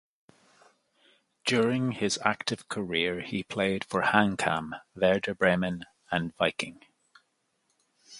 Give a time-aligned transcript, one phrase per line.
[1.45, 6.81] During his active career he played for HamKam, Werder Bremen and Viking.